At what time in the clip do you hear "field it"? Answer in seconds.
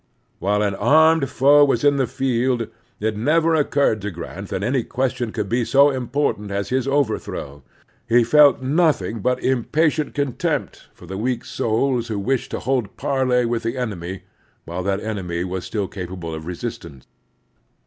2.07-3.15